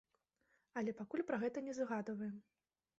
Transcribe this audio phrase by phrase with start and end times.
[0.81, 2.35] Але пакуль пра гэта не загадваем.